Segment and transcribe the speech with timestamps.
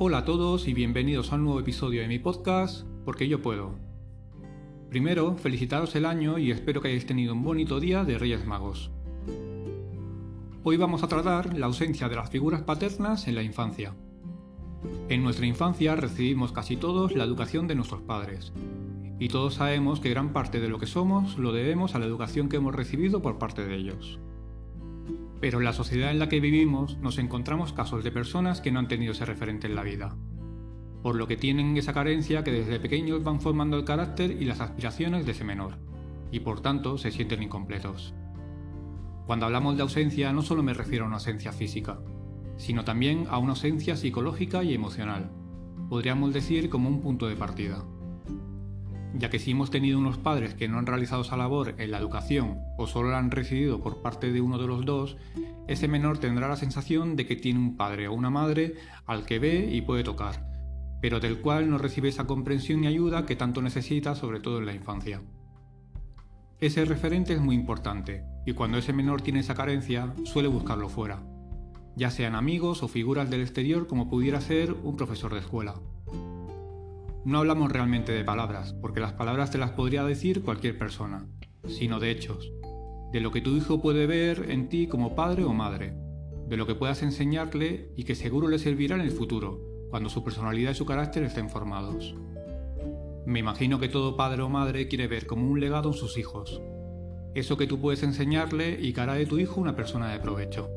[0.00, 3.80] Hola a todos y bienvenidos a un nuevo episodio de mi podcast Porque yo puedo.
[4.88, 8.92] Primero, felicitaros el año y espero que hayáis tenido un bonito día de Reyes Magos.
[10.62, 13.96] Hoy vamos a tratar la ausencia de las figuras paternas en la infancia.
[15.08, 18.52] En nuestra infancia recibimos casi todos la educación de nuestros padres,
[19.18, 22.48] y todos sabemos que gran parte de lo que somos lo debemos a la educación
[22.48, 24.20] que hemos recibido por parte de ellos.
[25.40, 28.80] Pero en la sociedad en la que vivimos nos encontramos casos de personas que no
[28.80, 30.16] han tenido ese referente en la vida,
[31.02, 34.60] por lo que tienen esa carencia que desde pequeños van formando el carácter y las
[34.60, 35.78] aspiraciones de ese menor,
[36.32, 38.14] y por tanto se sienten incompletos.
[39.26, 42.00] Cuando hablamos de ausencia no solo me refiero a una ausencia física,
[42.56, 45.30] sino también a una ausencia psicológica y emocional,
[45.88, 47.84] podríamos decir como un punto de partida
[49.14, 51.98] ya que si hemos tenido unos padres que no han realizado esa labor en la
[51.98, 55.16] educación o solo la han recibido por parte de uno de los dos,
[55.66, 58.74] ese menor tendrá la sensación de que tiene un padre o una madre
[59.06, 60.46] al que ve y puede tocar,
[61.00, 64.66] pero del cual no recibe esa comprensión y ayuda que tanto necesita, sobre todo en
[64.66, 65.20] la infancia.
[66.60, 71.22] Ese referente es muy importante, y cuando ese menor tiene esa carencia, suele buscarlo fuera,
[71.98, 75.74] ya sean amigos o figuras del exterior como pudiera ser un profesor de escuela.
[77.24, 81.26] No hablamos realmente de palabras, porque las palabras te las podría decir cualquier persona,
[81.66, 82.52] sino de hechos,
[83.12, 85.94] de lo que tu hijo puede ver en ti como padre o madre,
[86.46, 90.22] de lo que puedas enseñarle y que seguro le servirá en el futuro, cuando su
[90.22, 92.14] personalidad y su carácter estén formados.
[93.26, 96.62] Me imagino que todo padre o madre quiere ver como un legado en sus hijos,
[97.34, 100.70] eso que tú puedes enseñarle y que hará de tu hijo una persona de provecho.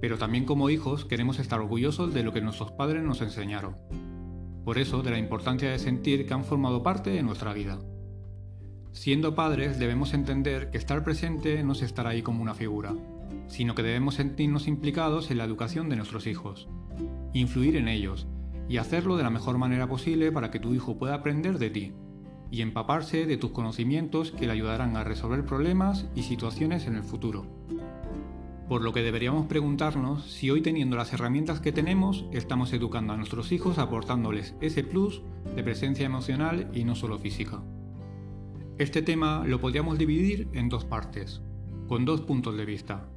[0.00, 3.76] Pero también como hijos queremos estar orgullosos de lo que nuestros padres nos enseñaron
[4.64, 7.78] por eso, de la importancia de sentir que han formado parte de nuestra vida.
[8.92, 12.94] Siendo padres debemos entender que estar presente no es estar ahí como una figura,
[13.48, 16.68] sino que debemos sentirnos implicados en la educación de nuestros hijos,
[17.32, 18.26] influir en ellos
[18.68, 21.92] y hacerlo de la mejor manera posible para que tu hijo pueda aprender de ti
[22.50, 27.02] y empaparse de tus conocimientos que le ayudarán a resolver problemas y situaciones en el
[27.02, 27.46] futuro.
[28.72, 33.18] Por lo que deberíamos preguntarnos si hoy teniendo las herramientas que tenemos estamos educando a
[33.18, 35.20] nuestros hijos aportándoles ese plus
[35.54, 37.62] de presencia emocional y no solo física.
[38.78, 41.42] Este tema lo podríamos dividir en dos partes,
[41.86, 43.10] con dos puntos de vista,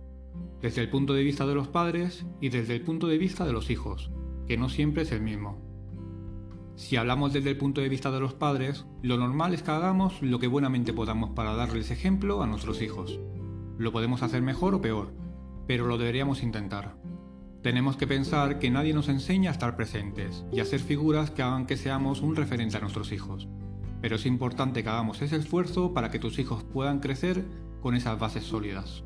[0.61, 3.53] desde el punto de vista de los padres y desde el punto de vista de
[3.53, 4.11] los hijos,
[4.49, 5.61] que no siempre es el mismo.
[6.75, 10.21] Si hablamos desde el punto de vista de los padres, lo normal es que hagamos
[10.21, 13.21] lo que buenamente podamos para darles ejemplo a nuestros hijos.
[13.77, 15.24] Lo podemos hacer mejor o peor,
[15.67, 16.95] pero lo deberíamos intentar.
[17.61, 21.41] Tenemos que pensar que nadie nos enseña a estar presentes y a ser figuras que
[21.41, 23.47] hagan que seamos un referente a nuestros hijos.
[24.01, 27.43] Pero es importante que hagamos ese esfuerzo para que tus hijos puedan crecer
[27.81, 29.03] con esas bases sólidas.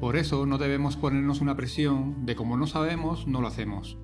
[0.00, 3.98] Por eso no debemos ponernos una presión de como no sabemos, no lo hacemos.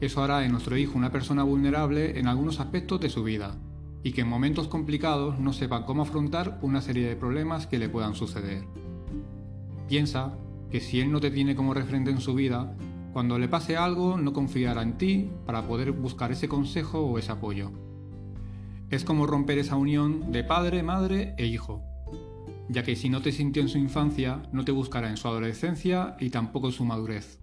[0.00, 3.56] Eso hará de nuestro hijo una persona vulnerable en algunos aspectos de su vida
[4.02, 7.88] y que en momentos complicados no sepa cómo afrontar una serie de problemas que le
[7.88, 8.64] puedan suceder.
[9.88, 10.36] Piensa
[10.70, 12.76] que si él no te tiene como referente en su vida,
[13.12, 17.32] cuando le pase algo no confiará en ti para poder buscar ese consejo o ese
[17.32, 17.72] apoyo.
[18.90, 21.82] Es como romper esa unión de padre, madre e hijo,
[22.68, 26.16] ya que si no te sintió en su infancia, no te buscará en su adolescencia
[26.20, 27.40] y tampoco en su madurez.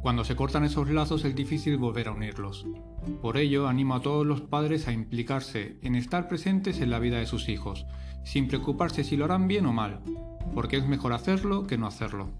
[0.00, 2.66] Cuando se cortan esos lazos es difícil volver a unirlos.
[3.20, 7.18] Por ello, animo a todos los padres a implicarse en estar presentes en la vida
[7.18, 7.86] de sus hijos,
[8.24, 10.00] sin preocuparse si lo harán bien o mal,
[10.54, 12.30] porque es mejor hacerlo que no hacerlo.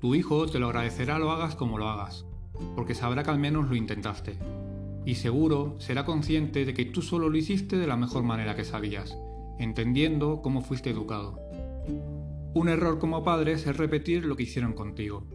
[0.00, 2.24] Tu hijo te lo agradecerá lo hagas como lo hagas,
[2.74, 4.38] porque sabrá que al menos lo intentaste,
[5.04, 8.64] y seguro será consciente de que tú solo lo hiciste de la mejor manera que
[8.64, 9.16] sabías,
[9.58, 11.38] entendiendo cómo fuiste educado.
[12.54, 15.26] Un error como padres es repetir lo que hicieron contigo,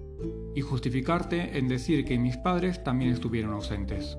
[0.56, 4.18] y justificarte en decir que mis padres también estuvieron ausentes.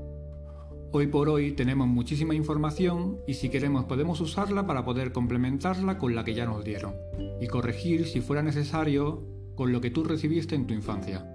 [0.98, 6.14] Hoy por hoy tenemos muchísima información y si queremos podemos usarla para poder complementarla con
[6.14, 6.94] la que ya nos dieron
[7.38, 9.22] y corregir si fuera necesario
[9.56, 11.30] con lo que tú recibiste en tu infancia.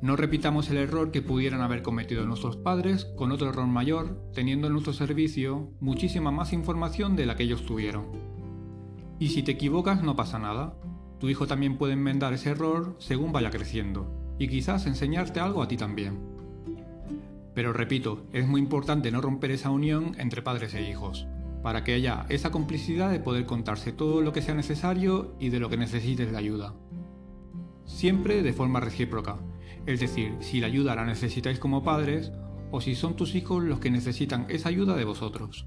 [0.00, 4.68] No repitamos el error que pudieran haber cometido nuestros padres con otro error mayor, teniendo
[4.68, 8.06] en nuestro servicio muchísima más información de la que ellos tuvieron.
[9.18, 10.78] Y si te equivocas no pasa nada,
[11.20, 15.68] tu hijo también puede enmendar ese error según vaya creciendo, y quizás enseñarte algo a
[15.68, 16.35] ti también.
[17.56, 21.26] Pero repito, es muy importante no romper esa unión entre padres e hijos,
[21.62, 25.58] para que haya esa complicidad de poder contarse todo lo que sea necesario y de
[25.58, 26.74] lo que necesites de ayuda.
[27.86, 29.38] Siempre de forma recíproca,
[29.86, 32.30] es decir, si la ayuda la necesitáis como padres
[32.72, 35.66] o si son tus hijos los que necesitan esa ayuda de vosotros.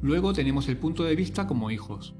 [0.00, 2.14] Luego tenemos el punto de vista como hijos.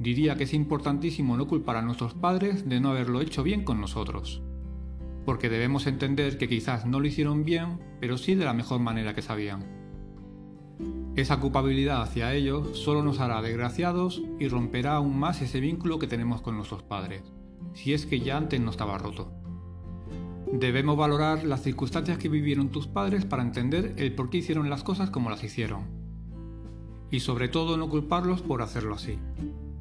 [0.00, 3.80] Diría que es importantísimo no culpar a nuestros padres de no haberlo hecho bien con
[3.80, 4.42] nosotros.
[5.24, 9.14] Porque debemos entender que quizás no lo hicieron bien, pero sí de la mejor manera
[9.14, 9.84] que sabían.
[11.16, 16.08] Esa culpabilidad hacia ellos solo nos hará desgraciados y romperá aún más ese vínculo que
[16.08, 17.22] tenemos con nuestros padres,
[17.72, 19.32] si es que ya antes no estaba roto.
[20.52, 24.82] Debemos valorar las circunstancias que vivieron tus padres para entender el por qué hicieron las
[24.82, 25.84] cosas como las hicieron.
[27.10, 29.18] Y sobre todo no culparlos por hacerlo así.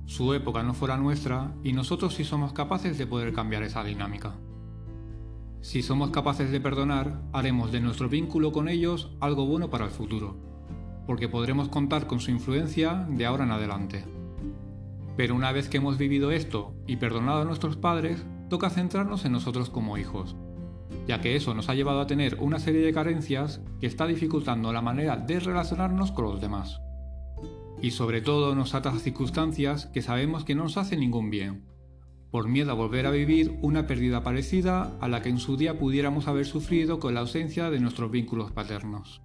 [0.06, 4.36] Su época no fuera nuestra y nosotros sí somos capaces de poder cambiar esa dinámica.
[5.64, 9.92] Si somos capaces de perdonar, haremos de nuestro vínculo con ellos algo bueno para el
[9.92, 10.36] futuro,
[11.08, 14.04] porque podremos contar con su influencia de ahora en adelante.
[15.16, 19.32] Pero una vez que hemos vivido esto y perdonado a nuestros padres, toca centrarnos en
[19.32, 20.36] nosotros como hijos,
[21.08, 24.74] ya que eso nos ha llevado a tener una serie de carencias que está dificultando
[24.74, 26.82] la manera de relacionarnos con los demás.
[27.82, 31.64] Y sobre todo nos ata a circunstancias que sabemos que no nos hacen ningún bien,
[32.34, 35.78] por miedo a volver a vivir una pérdida parecida a la que en su día
[35.78, 39.22] pudiéramos haber sufrido con la ausencia de nuestros vínculos paternos.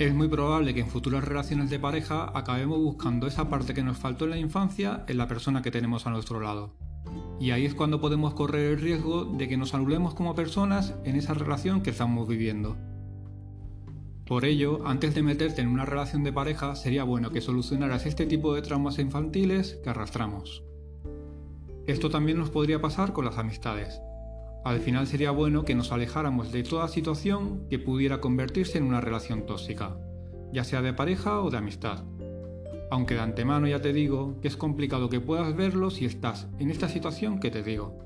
[0.00, 3.96] Es muy probable que en futuras relaciones de pareja acabemos buscando esa parte que nos
[3.96, 6.74] faltó en la infancia en la persona que tenemos a nuestro lado.
[7.38, 11.14] Y ahí es cuando podemos correr el riesgo de que nos anulemos como personas en
[11.14, 12.76] esa relación que estamos viviendo.
[14.26, 18.26] Por ello, antes de meterte en una relación de pareja, sería bueno que solucionaras este
[18.26, 20.64] tipo de traumas infantiles que arrastramos.
[21.86, 24.00] Esto también nos podría pasar con las amistades.
[24.64, 29.00] Al final sería bueno que nos alejáramos de toda situación que pudiera convertirse en una
[29.00, 29.96] relación tóxica,
[30.52, 32.04] ya sea de pareja o de amistad.
[32.92, 36.70] Aunque de antemano ya te digo que es complicado que puedas verlo si estás en
[36.70, 37.98] esta situación que te digo.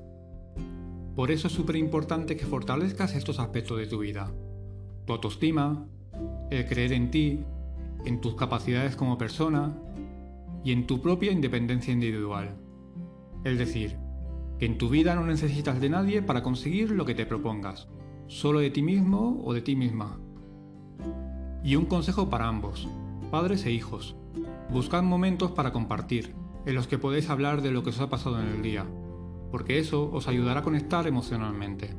[1.15, 4.31] Por eso es súper importante que fortalezcas estos aspectos de tu vida.
[5.05, 5.85] Tu autoestima,
[6.49, 7.43] el creer en ti,
[8.05, 9.77] en tus capacidades como persona
[10.63, 12.66] y en tu propia independencia individual.
[13.43, 13.97] Es decir,
[14.59, 17.87] que en tu vida no necesitas de nadie para conseguir lo que te propongas,
[18.27, 20.19] solo de ti mismo o de ti misma.
[21.63, 22.87] Y un consejo para ambos,
[23.31, 24.15] padres e hijos.
[24.71, 26.33] Buscad momentos para compartir,
[26.65, 28.85] en los que podéis hablar de lo que os ha pasado en el día,
[29.51, 31.95] porque eso os ayudará a conectar emocionalmente.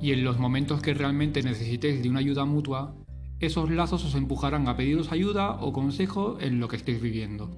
[0.00, 2.94] Y en los momentos que realmente necesitéis de una ayuda mutua,
[3.40, 7.50] esos lazos os empujarán a pediros ayuda o consejo en lo que estéis viviendo.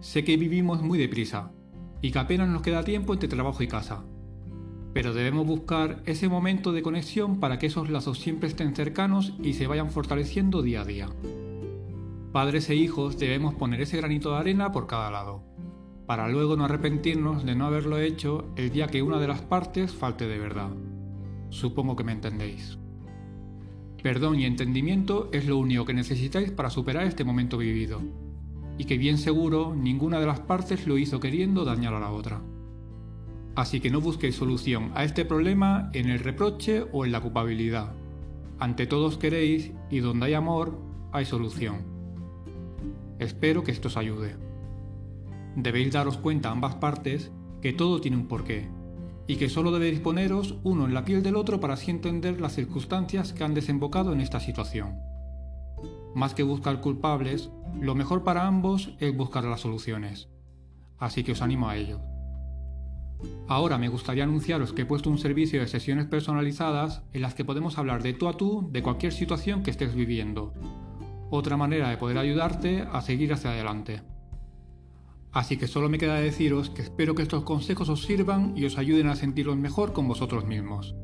[0.00, 1.52] Sé que vivimos muy deprisa,
[2.00, 4.04] y que apenas nos queda tiempo entre trabajo y casa.
[4.94, 9.54] Pero debemos buscar ese momento de conexión para que esos lazos siempre estén cercanos y
[9.54, 11.08] se vayan fortaleciendo día a día.
[12.32, 15.42] Padres e hijos debemos poner ese granito de arena por cada lado,
[16.06, 19.92] para luego no arrepentirnos de no haberlo hecho el día que una de las partes
[19.92, 20.70] falte de verdad.
[21.50, 22.78] Supongo que me entendéis.
[24.02, 28.00] Perdón y entendimiento es lo único que necesitáis para superar este momento vivido
[28.78, 32.40] y que bien seguro ninguna de las partes lo hizo queriendo dañar a la otra.
[33.56, 37.92] Así que no busquéis solución a este problema en el reproche o en la culpabilidad.
[38.60, 40.80] Ante todos queréis y donde hay amor,
[41.12, 41.78] hay solución.
[43.18, 44.36] Espero que esto os ayude.
[45.56, 48.68] Debéis daros cuenta ambas partes que todo tiene un porqué
[49.26, 52.54] y que solo debéis poneros uno en la piel del otro para así entender las
[52.54, 55.07] circunstancias que han desembocado en esta situación.
[56.14, 57.50] Más que buscar culpables,
[57.80, 60.28] lo mejor para ambos es buscar las soluciones.
[60.98, 62.00] Así que os animo a ello.
[63.48, 67.44] Ahora me gustaría anunciaros que he puesto un servicio de sesiones personalizadas en las que
[67.44, 70.54] podemos hablar de tú a tú de cualquier situación que estés viviendo.
[71.30, 74.02] Otra manera de poder ayudarte a seguir hacia adelante.
[75.32, 78.78] Así que solo me queda deciros que espero que estos consejos os sirvan y os
[78.78, 80.94] ayuden a sentiros mejor con vosotros mismos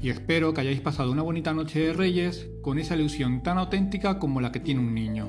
[0.00, 4.18] y espero que hayáis pasado una bonita noche de Reyes con esa ilusión tan auténtica
[4.18, 5.28] como la que tiene un niño.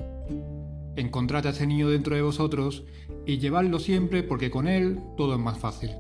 [0.95, 2.85] Encontrad a ese niño dentro de vosotros
[3.25, 5.91] y llevadlo siempre porque con él todo es más fácil.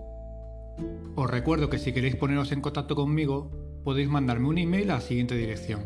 [1.15, 3.51] Os recuerdo que si queréis poneros en contacto conmigo,
[3.83, 5.85] podéis mandarme un email a la siguiente dirección,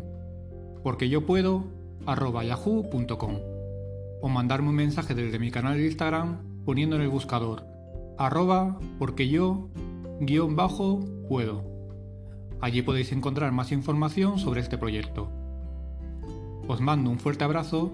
[0.84, 1.66] porque yo puedo
[4.22, 7.66] o mandarme un mensaje desde mi canal de Instagram poniendo en el buscador
[8.18, 9.70] arroba porque yo
[10.20, 11.75] guion bajo puedo.
[12.62, 15.30] Allí podéis encontrar más información sobre este proyecto.
[16.68, 17.92] Os mando un fuerte abrazo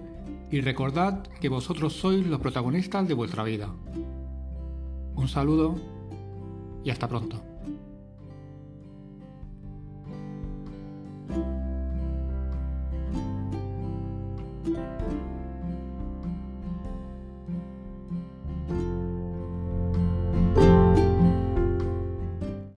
[0.50, 3.68] y recordad que vosotros sois los protagonistas de vuestra vida.
[5.14, 5.76] Un saludo
[6.84, 7.51] y hasta pronto.